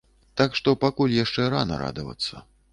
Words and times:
Так 0.39 0.57
што 0.59 0.73
пакуль 0.85 1.15
яшчэ 1.17 1.47
рана 1.57 1.81
радавацца. 1.85 2.47